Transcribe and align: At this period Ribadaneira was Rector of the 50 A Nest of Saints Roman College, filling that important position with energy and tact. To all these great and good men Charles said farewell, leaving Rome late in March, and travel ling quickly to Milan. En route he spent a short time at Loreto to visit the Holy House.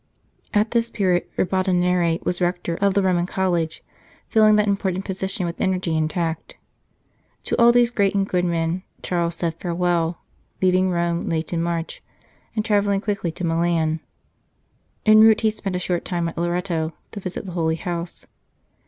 At 0.51 0.71
this 0.71 0.89
period 0.89 1.25
Ribadaneira 1.37 2.25
was 2.25 2.41
Rector 2.41 2.73
of 2.73 2.95
the 2.95 3.01
50 3.01 3.01
A 3.01 3.03
Nest 3.03 3.05
of 3.05 3.05
Saints 3.05 3.05
Roman 3.05 3.25
College, 3.51 3.83
filling 4.29 4.55
that 4.55 4.67
important 4.67 5.05
position 5.05 5.45
with 5.45 5.61
energy 5.61 5.95
and 5.95 6.09
tact. 6.09 6.57
To 7.43 7.61
all 7.61 7.71
these 7.71 7.91
great 7.91 8.15
and 8.15 8.27
good 8.27 8.43
men 8.43 8.81
Charles 9.03 9.35
said 9.35 9.59
farewell, 9.59 10.17
leaving 10.59 10.89
Rome 10.89 11.29
late 11.29 11.53
in 11.53 11.61
March, 11.61 12.01
and 12.55 12.65
travel 12.65 12.89
ling 12.89 13.01
quickly 13.01 13.31
to 13.31 13.43
Milan. 13.43 13.99
En 15.05 15.19
route 15.21 15.41
he 15.41 15.51
spent 15.51 15.75
a 15.75 15.85
short 15.85 16.03
time 16.03 16.27
at 16.27 16.35
Loreto 16.35 16.93
to 17.11 17.19
visit 17.19 17.45
the 17.45 17.51
Holy 17.51 17.75
House. 17.75 18.25